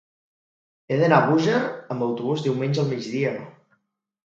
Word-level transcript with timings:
He 0.93 0.97
d'anar 1.01 1.19
a 1.25 1.27
Búger 1.33 1.59
amb 1.97 2.07
autobús 2.07 2.47
diumenge 2.49 2.85
al 2.87 2.91
migdia. 2.97 3.37